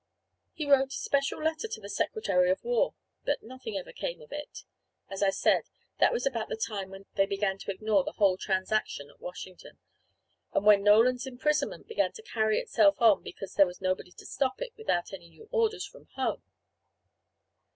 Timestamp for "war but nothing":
2.63-3.77